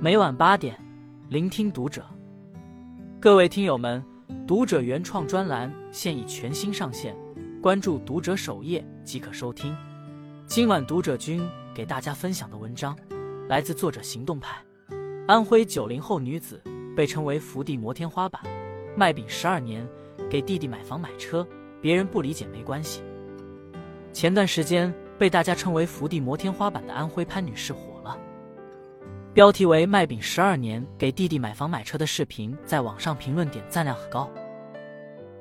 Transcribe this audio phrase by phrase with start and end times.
[0.00, 0.78] 每晚八点，
[1.28, 2.06] 聆听读者。
[3.18, 4.00] 各位听友们，
[4.46, 7.16] 读者原创专栏现已全新上线，
[7.60, 9.76] 关注读者首页即可收听。
[10.46, 11.44] 今晚读者君
[11.74, 12.96] 给大家分享的文章，
[13.48, 14.56] 来自作者行动派。
[15.26, 16.62] 安徽九零后女子
[16.96, 18.40] 被称为伏地魔天花板，
[18.96, 19.84] 卖饼十二年，
[20.30, 21.44] 给弟弟买房买车，
[21.82, 23.02] 别人不理解没关系。
[24.12, 27.97] 前段时间被大家称为伏地魔天花板的安徽潘女士火。
[29.38, 34.28] 标题为“卖饼十二年给弟弟买房买车”的视频在网上评论点赞量很高。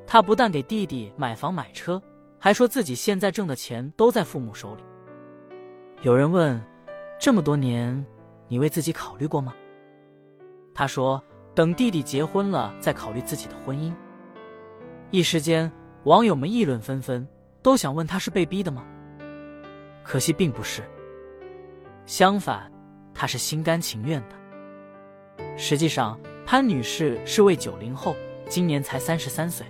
[0.05, 1.99] 他不但给弟弟买房买车，
[2.37, 4.83] 还说自己现在挣的钱都在父母手里。
[6.03, 6.63] 有人问
[7.19, 8.05] ：“这么多年，
[8.47, 9.51] 你为自己考虑过吗？”
[10.75, 11.19] 他说
[11.55, 13.91] ：“等弟弟结婚了再考虑自己的婚姻。”
[15.09, 15.71] 一时间，
[16.03, 17.27] 网友们议论纷纷，
[17.63, 18.85] 都想问他是被逼的吗？
[20.03, 20.83] 可惜并不是，
[22.05, 22.71] 相反。
[23.17, 25.43] 她是心甘情愿的。
[25.57, 28.15] 实际上，潘女士是位九零后，
[28.47, 29.65] 今年才三十三岁。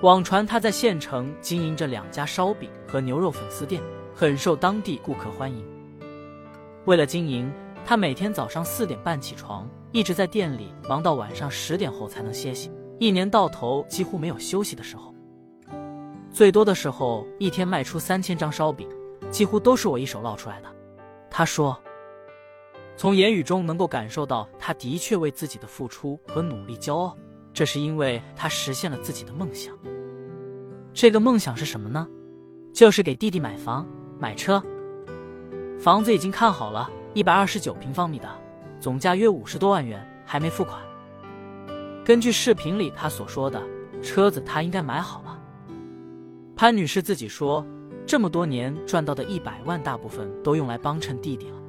[0.00, 3.82] 网传她在县城经营着两家烧饼和牛肉粉丝店，
[4.14, 5.62] 很受当地顾客欢迎。
[6.86, 7.52] 为了经营，
[7.84, 12.72] 她每天早上四点半起床，一直在店里忙到晚上十点后才能歇息。
[12.98, 15.14] 一年到头几乎没有休息的时候，
[16.32, 18.88] 最多的时候一天卖出三千张烧饼，
[19.30, 20.68] 几乎都是我一手烙出来的。
[21.28, 21.78] 她说。
[22.96, 27.16] 从言语中能够感受到，他的确为自己的付出和努力骄傲。
[27.52, 29.76] 这是因为他实现了自己的梦想。
[30.94, 32.06] 这个梦想是什么呢？
[32.72, 33.86] 就是给弟弟买房
[34.18, 34.62] 买车。
[35.78, 38.28] 房子已经看好了，一百二十九平方米的，
[38.78, 40.80] 总价约五十多万元，还没付款。
[42.04, 43.62] 根据视频里他所说的，
[44.02, 45.38] 车子他应该买好了。
[46.54, 47.66] 潘女士自己说，
[48.06, 51.61] 这么多年赚到的一百万，大部分都用来帮衬弟弟了。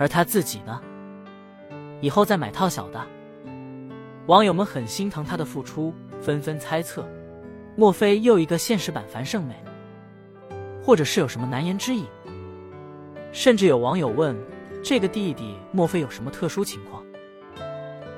[0.00, 0.80] 而他自己呢？
[2.00, 2.98] 以后再买套小的。
[4.28, 7.06] 网友们很心疼他的付出，纷纷猜测：
[7.76, 9.54] 莫非又一个现实版樊胜美？
[10.82, 12.06] 或者是有什么难言之隐？
[13.30, 14.34] 甚至有网友问：
[14.82, 17.04] 这个弟弟莫非有什么特殊情况？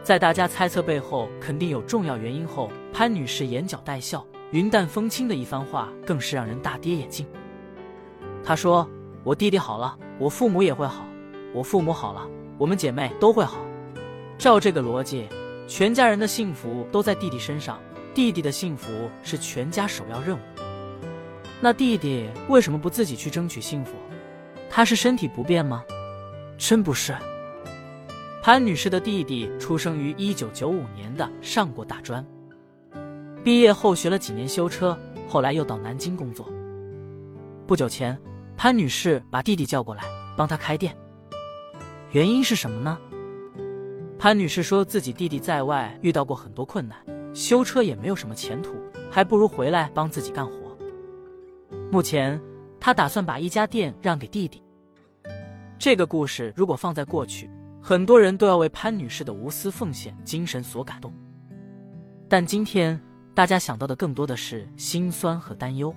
[0.04, 7.26] 在大家猜测背后肯定有重要原因后，潘女士眼角带笑、云淡风轻的一番话，更是让人大跌眼镜。
[8.44, 8.88] 她说
[9.25, 11.04] ：“我弟弟好了，我父母也会好。”
[11.55, 12.27] 我父母好了，
[12.59, 13.59] 我们姐妹都会好。
[14.39, 15.29] 照这个逻辑，
[15.69, 17.79] 全家人的幸福都在弟弟身上，
[18.15, 18.91] 弟弟的幸福
[19.23, 20.41] 是全家首要任务。
[21.61, 23.93] 那弟弟为什么不自己去争取幸福？
[24.69, 25.85] 他是身体不便吗？
[26.57, 27.15] 真不是。
[28.43, 32.27] 潘女士的弟弟出生于一九九五年的上过大专，
[33.45, 34.99] 毕业后学了几年修车，
[35.29, 36.49] 后来又到南京工作。
[37.67, 38.19] 不久前，
[38.57, 40.03] 潘女士把弟弟叫过来
[40.37, 40.97] 帮他开店。
[42.12, 42.99] 原因是什么呢？
[44.19, 46.99] 潘女士说自己弟弟在外遇到过很多困难，
[47.34, 48.75] 修车也没有什么前途，
[49.11, 50.77] 还不如回来帮自己干活。
[51.91, 52.39] 目前，
[52.78, 54.62] 她打算把一家店让给弟弟。
[55.78, 57.49] 这个故事如果放在过去，
[57.81, 61.11] 很多人都要为潘女士的无私奉献精神所感动。
[62.28, 63.01] 但今天，
[63.33, 65.95] 大家想到的更多的是心酸和担忧。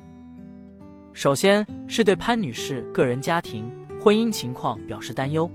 [1.11, 3.69] 首先是对潘女士个人家庭、
[4.01, 5.51] 婚姻情况表示担忧。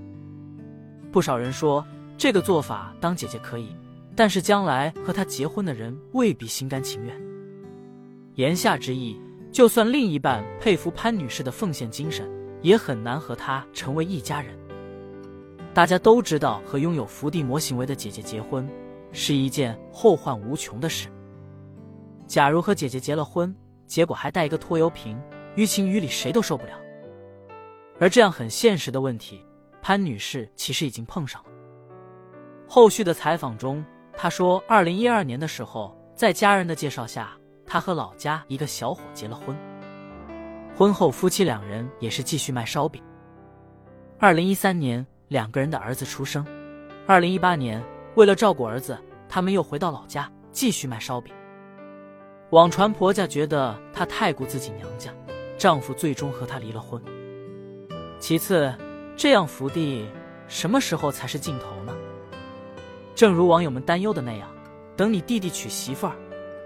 [1.11, 1.85] 不少人说
[2.17, 3.75] 这个做法当姐姐可以，
[4.15, 7.21] 但是将来和她结婚的人未必心甘情愿。
[8.35, 9.19] 言下之意，
[9.51, 12.29] 就算另一半佩服潘女士的奉献精神，
[12.61, 14.57] 也很难和她成为一家人。
[15.73, 18.67] 大家都知道，和拥有伏地魔行为的姐姐结婚
[19.11, 21.09] 是一件后患无穷的事。
[22.25, 23.53] 假如和姐姐结了婚，
[23.85, 25.19] 结果还带一个拖油瓶，
[25.55, 26.73] 于情于理谁都受不了。
[27.99, 29.43] 而这样很现实的问题。
[29.81, 31.49] 潘女士其实已经碰上了。
[32.67, 33.83] 后续的采访中，
[34.15, 39.57] 她说，二零一二年的时候，在家人的介绍下，她和老家一个小伙结了婚。
[40.75, 43.03] 婚后，夫妻两人也是继续卖烧饼。
[44.19, 46.45] 二零一三年，两个人的儿子出生。
[47.07, 47.83] 二零一八年，
[48.15, 48.97] 为了照顾儿子，
[49.27, 51.33] 他们又回到老家继续卖烧饼。
[52.51, 55.11] 网传婆家觉得她太顾自己娘家，
[55.57, 57.01] 丈夫最终和她离了婚。
[58.19, 58.73] 其次。
[59.21, 60.09] 这样福地
[60.47, 61.93] 什么时候才是尽头呢？
[63.13, 64.49] 正如网友们担忧的那样，
[64.97, 66.15] 等你弟弟娶媳妇儿，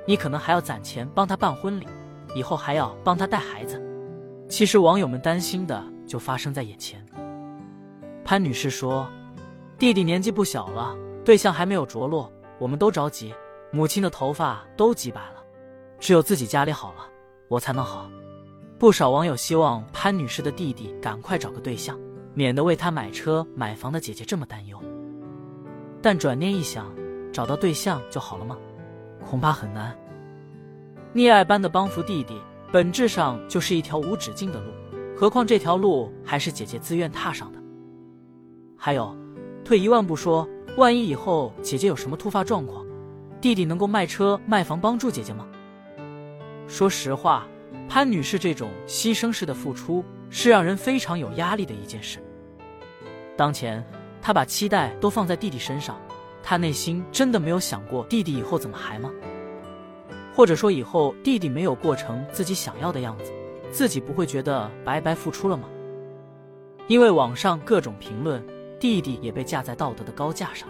[0.07, 1.85] 你可能还要攒钱帮他办婚礼，
[2.33, 3.83] 以后还要帮他带孩子。
[4.47, 7.05] 其实网友们担心的就发生在眼前。
[8.23, 9.05] 潘女士说
[9.77, 13.35] ：“弟弟年纪不小了，对象还没有着落，我们都着急，
[13.69, 15.43] 母亲的头发都急白了，
[15.99, 17.05] 只有自己家里好了，
[17.49, 18.09] 我才能好。”
[18.79, 21.99] 不少网友希望潘女士的弟弟赶快找个对象。
[22.35, 24.79] 免得为他买车买房的姐姐这么担忧。
[26.01, 26.93] 但转念一想，
[27.33, 28.55] 找到对象就好了吗？
[29.27, 29.97] 恐怕很难。
[31.15, 32.39] 溺爱般的帮扶弟弟，
[32.71, 34.71] 本质上就是一条无止境的路，
[35.17, 37.59] 何况这条路还是姐姐自愿踏上的。
[38.77, 39.15] 还有，
[39.63, 40.47] 退一万步说，
[40.77, 42.85] 万一以后姐姐有什么突发状况，
[43.39, 45.47] 弟弟能够卖车卖房帮助姐姐吗？
[46.67, 47.47] 说实话，
[47.87, 50.03] 潘女士这种牺牲式的付出
[50.37, 52.19] 是让人非常有压力的一件事。
[53.37, 53.81] 当前，
[54.21, 55.97] 他把期待都放在弟弟身上，
[56.43, 59.09] 他内心真的没有想过弟弟以后怎么还吗？
[60.35, 63.31] 或者说，以后弟弟没有过成自己想要的样子，
[63.71, 65.69] 自己不会觉得白白付出了吗？
[66.89, 68.45] 因为网上各种评论，
[68.77, 70.67] 弟弟也被架在道德的高架上，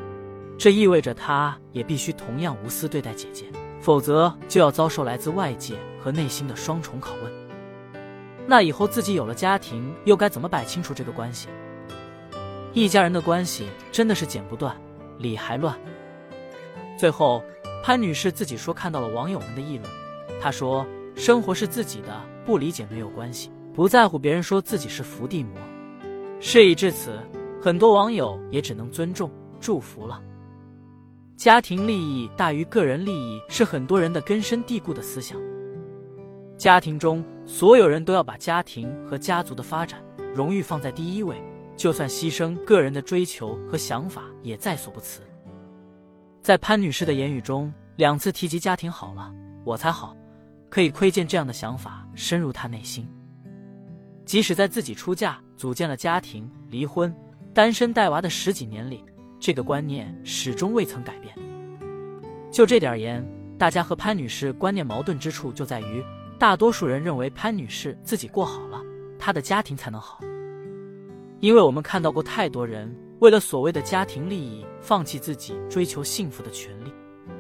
[0.60, 3.46] 这意味着他也必须同样无私对待姐姐，
[3.82, 7.45] 否则就要遭受来自外界和内心的双重拷问。
[8.48, 11.50] 那以后自己有了家庭，又该怎么摆清楚这个关系？
[12.74, 14.76] 一家人的关系真的是剪不断，
[15.18, 15.76] 理还乱。
[16.98, 17.44] 最后。
[17.84, 19.84] 潘女士自己说看到了网友们的议论，
[20.42, 20.84] 她说
[21.16, 25.56] ：“生活是自己的，不理解没有关系，不在乎别人说自己是伏地魔。”
[26.42, 27.20] 事已至此，
[27.62, 30.20] 很多网友也只能尊重祝福了。
[31.38, 35.38] 家庭利益大于个人利益是很多人的根深蒂固的思想。
[36.58, 40.04] 家庭中所有人都要把家庭和家族的发展、
[40.34, 41.42] 荣誉放在第一位，
[41.78, 45.22] 就算牺牲个人的追求和想法也在所不辞。
[46.42, 49.32] 在潘女士的言语中，两次提及家庭好了，
[49.64, 50.16] 我才好，
[50.70, 53.08] 可以窥见这样的想法深入她内心。
[54.26, 57.16] 即使在自己出嫁、组建了家庭、离婚、
[57.54, 59.04] 单身带娃的十几年里，
[59.40, 61.36] 这个观念始终未曾改变。
[62.52, 63.24] 就这点而言，
[63.56, 66.04] 大家和潘女士观念矛盾之处就在于，
[66.38, 68.82] 大多数人认为潘女士自己过好了，
[69.18, 70.20] 她的家庭才能好。
[71.40, 72.96] 因为我们看到过太多人。
[73.20, 76.94] 为了所谓的家庭利益，放弃自己追求幸福的权利，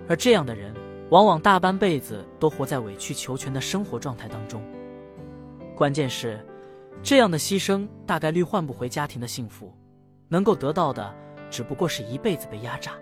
[0.07, 0.73] 而这样的人
[1.09, 4.63] 往往大半辈子都活在委曲求全的生活状态当中。
[5.75, 6.39] 关键是，
[7.03, 9.71] 这样的牺牲大概率换不回家庭的幸福，
[10.29, 11.13] 能够得到的
[11.51, 12.93] 只不过是一辈子被压榨。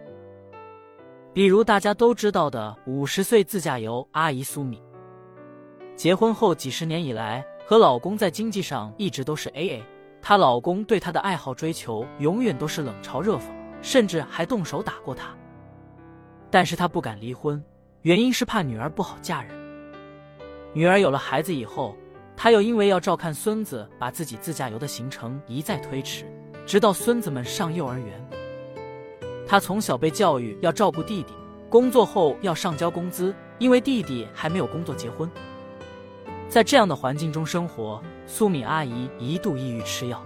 [1.31, 4.81] 比如大家都知道的五十岁自驾游阿姨苏米，
[5.95, 9.81] 结婚后几十年以来，和老公在经济上一直都是 AA。
[10.21, 13.43] 她老公对她的爱好追求永远都是冷嘲热讽，
[13.81, 15.35] 甚至还动手打过她。
[16.49, 17.63] 但是她不敢离婚，
[18.01, 19.53] 原因是怕女儿不好嫁人。
[20.73, 21.95] 女儿有了孩子以后，
[22.35, 26.25] 她又因为要照看孙子，把自己自驾游的行程一再推迟，
[26.65, 28.27] 直到孙子们上幼儿园。
[29.45, 31.33] 她从小被教育要照顾弟弟，
[31.69, 35.29] 工作后要上交工资，因为弟弟还没有工作结婚。
[36.53, 37.99] 在这样的环境中生活。
[38.27, 40.23] 苏米阿姨一度抑郁吃药。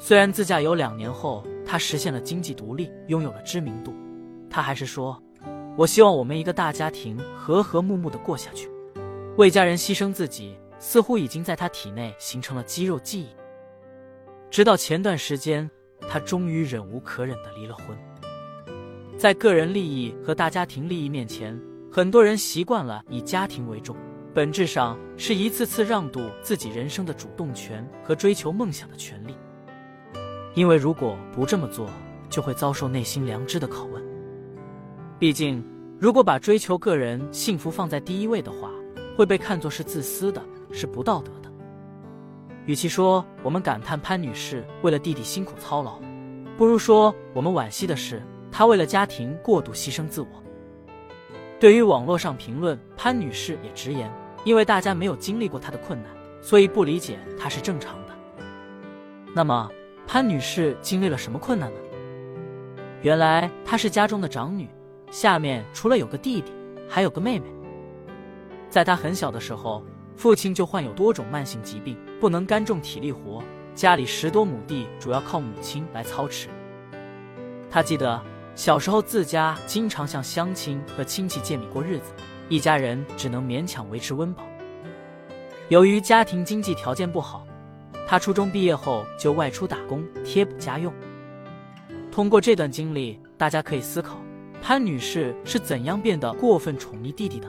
[0.00, 3.92] 虽然自驾游两年后，她实现了经济独立，拥有了知名度，
[4.48, 5.22] 她还是说
[5.76, 8.70] ：“我希望我们一个大家庭和和睦睦的过下去。”
[9.36, 13.28] 为家人牺牲自己，似乎已经在她体内形成了肌肉记忆。
[14.50, 15.70] 直到前段时间，
[16.08, 17.86] 她终于忍无可忍的离了婚。
[19.18, 21.60] 在个人利益和大家庭利益面前，
[21.92, 23.94] 很多人习惯了以家庭为重。
[24.34, 29.36] 本质上是一次次让渡自己人生的主动权和追求梦想的权利，
[30.54, 31.86] 因为如果不这么做，
[32.30, 34.02] 就会遭受内心良知的拷问。
[35.18, 35.62] 毕竟，
[35.98, 38.70] 如果把追求个人幸福放在第一位的话，
[39.18, 41.52] 会被看作是自私的，是不道德的。
[42.64, 46.00] 与其说我们感叹潘女士为了弟弟辛苦操劳，
[46.56, 50.28] 不如说我们惋惜的是她为了家庭过度牺牲自我。
[51.60, 54.10] 对于网络上评论，潘女士也直言。
[54.44, 58.12] 因为大家没有经历过她的困难，所以不理解她是正常的。
[59.34, 59.70] 那么，
[60.06, 61.78] 潘女士经历了什么困难呢？
[63.02, 64.68] 原来她是家中的长女，
[65.10, 66.52] 下面除了有个弟弟，
[66.88, 67.46] 还有个妹妹。
[68.68, 69.82] 在她很小的时候，
[70.16, 73.42] 父亲就患有多种慢性疾病，不能干重体力活，
[73.74, 76.48] 家里十多亩地主要靠母亲来操持。
[77.70, 78.20] 她记得
[78.54, 82.12] 小时候自家经常向乡亲和亲戚借米过日子。
[82.48, 84.42] 一家人只能勉强维持温饱。
[85.68, 87.46] 由于家庭经济条件不好，
[88.06, 90.92] 他初中毕业后就外出打工贴补家用。
[92.10, 94.18] 通过这段经历，大家可以思考
[94.60, 97.48] 潘女士是怎样变得过分宠溺弟弟的。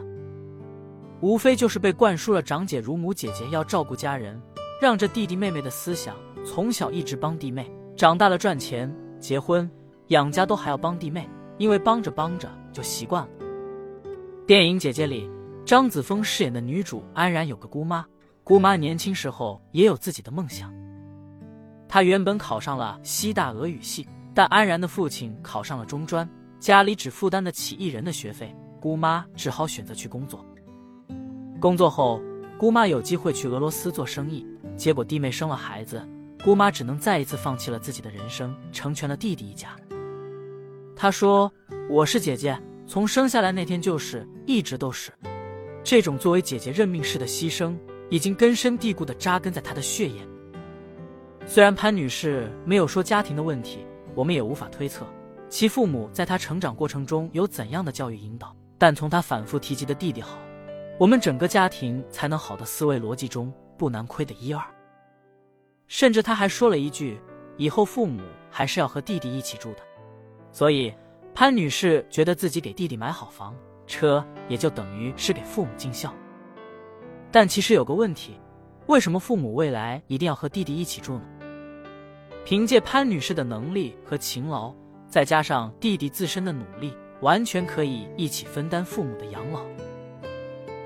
[1.20, 4.42] 无非就是被灌输了长姐如母，姐姐要照顾家人，
[4.82, 9.70] 让着弟弟妹妹的思想，从小一直帮弟妹，长大了赚钱、结婚、
[10.08, 13.43] 养家都还要帮弟妹，因为帮着帮着就习惯了。
[14.54, 15.28] 电影《姐姐》里，
[15.66, 18.06] 张子枫饰演的女主安然有个姑妈，
[18.44, 20.72] 姑妈年轻时候也有自己的梦想。
[21.88, 26.30] 她原本考上了西大俄语系，但安然的父亲考上了中专，
[26.60, 30.46] 家里只负担得起一人的学费，姑妈只好选择去工作。
[31.60, 32.22] 工作后，
[32.56, 34.46] 姑妈有机会去俄罗斯做生意，
[34.78, 36.08] 结果弟妹生了孩子，
[36.44, 39.70] 姑妈只能再一次放弃了自己的人生，成全了弟弟一家。
[40.96, 41.52] 她说
[41.90, 42.56] ：“我是姐姐，
[42.94, 45.12] 从生下来那天就是，一直都是。
[45.84, 47.76] 这种作为姐姐认命式的牺牲，
[48.08, 50.22] 已经根深蒂固的扎根在她的血液。”
[51.48, 53.84] 虽然潘女士没有说家庭的问题，
[54.14, 55.08] 我们也无法推测
[55.50, 60.38] 其父母在她成长过程中有怎样的教育引导，但从她反复提及的弟弟好，
[61.00, 64.64] 我们整个家庭才能好的思维逻辑中不难亏的一二。
[65.88, 67.20] 甚至她还说了一句
[67.58, 68.22] ：“以后父母
[68.52, 69.80] 还是要和弟弟一起住的。”
[70.54, 70.94] 所以
[71.36, 73.56] 潘女士觉得自己给弟弟买好房
[73.88, 76.14] 车，也就等于是给父母尽孝。
[77.32, 78.40] 但其实有个问题。
[78.88, 81.24] 为什么父母未来一定要和弟弟一起住呢？
[82.44, 84.76] 凭借潘女士的能力和勤劳，
[85.08, 89.62] 再加上弟弟自身的努力，完全可以一起分担父母的养老。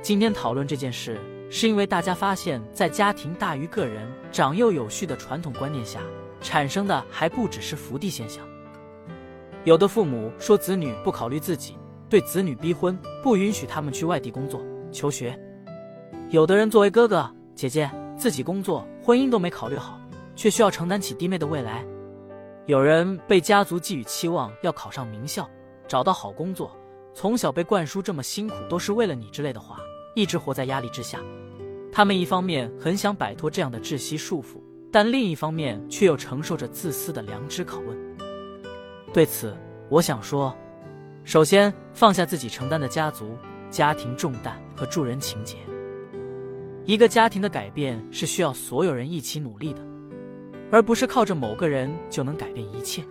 [0.04, 6.00] 今天讨论这件事，是因为大家发现，在家庭大于个人、长幼有序的传统观念下，
[6.40, 8.48] 产生的还不只是福地现象。
[9.68, 11.76] 有的父母说子女不考虑自己，
[12.08, 14.62] 对子女逼婚，不允许他们去外地工作
[14.94, 15.38] 求学；
[16.30, 17.30] 有的人作为哥哥。
[17.54, 20.00] 姐姐自己工作、婚姻都没考虑好，
[20.38, 21.86] 却需要承担起弟妹的未来。
[22.66, 25.46] 有人被家族寄予期望，要考上名校、
[25.86, 26.72] 找到好工作，
[27.14, 29.76] 从小被灌输这么辛苦都是为了你之类的话，
[30.16, 31.20] 一直活在压力之下。
[31.92, 34.62] 他们一方面很想摆脱这样的窒息束缚，
[34.94, 38.07] 但另一方面却又承受着自私的良知拷问。
[39.14, 39.56] 对此，
[39.90, 40.56] 我想说，
[41.24, 43.38] 首先放下自己承担的家族、
[43.70, 45.58] 家庭重担和助人情节。
[46.86, 49.82] 一个家庭的改变是需要所有人一起努力的，
[50.72, 53.04] 而不是靠着某个人就能改变一切。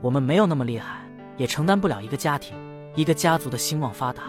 [0.00, 2.56] 我们没有那么厉害，也承担不了一个家庭、
[2.94, 4.22] 一个家族的兴旺发达。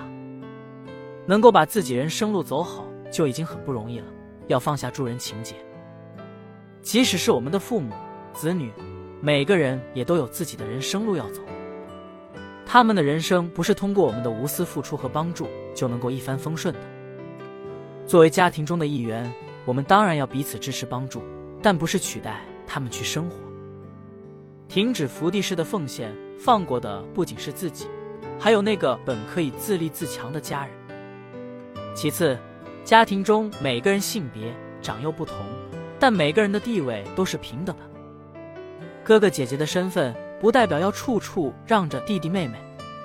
[1.25, 4.05] 能够把自己人生路走好就已经很不容易了，
[4.47, 5.55] 要放下助人情节。
[6.81, 7.93] 即使是我们的父母、
[8.33, 8.71] 子女，
[9.19, 11.41] 每个人也都有自己的人生路要走。
[12.65, 16.79] 他们的人生不是通过我们的无私付出和帮助就能够一帆风顺的。
[18.05, 19.31] 作为家庭中的一员，
[19.65, 21.23] 我们当然要彼此支持帮助，
[21.61, 23.37] 但不是取代他们去生活。
[24.67, 27.87] 停止伏地式的奉献，放过的不仅是自己，
[28.37, 30.73] 还有那个本可以自立自强的家人。
[31.95, 32.37] 其次，
[32.83, 35.37] 家庭中每个人性别长幼不同，
[35.97, 37.86] 但每个人的地位都是平等的。
[39.07, 42.57] 哥哥姐姐的身份不代表要处处让着弟弟妹妹，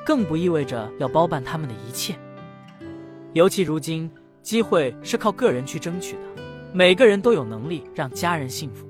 [0.04, 2.16] 更不意味着要包办他们的一切。
[3.34, 4.10] 尤其如今。
[4.42, 6.42] 机会是靠个人去争取的，
[6.72, 8.84] 每个人都有能力让家人幸福。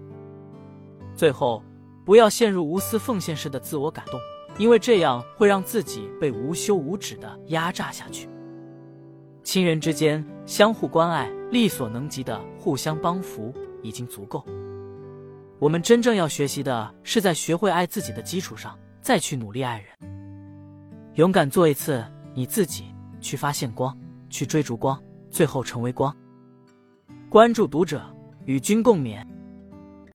[1.15, 1.63] 最后，
[2.07, 4.19] 不要陷入无私奉献式的自我感动，
[4.57, 8.31] 因为这样会让自己被无休无止的压榨下去。
[9.43, 13.53] 亲人之间相互关爱，力所能及的互相帮扶
[13.83, 14.43] 已经足够。
[15.63, 19.87] 我们真正要学习的是，在学会爱自己的基础上，再去努力爱人。
[21.15, 22.05] 勇敢做一次
[22.35, 23.97] 你自己，去发现光，
[24.29, 25.01] 去追逐光。
[25.31, 26.13] 最后成为光。
[27.31, 28.05] 关注读者，
[28.45, 29.25] 与君共勉。